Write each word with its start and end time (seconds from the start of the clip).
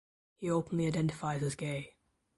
He 0.37 0.49
openly 0.49 0.87
identifies 0.87 1.43
as 1.43 1.53
gay. 1.53 1.93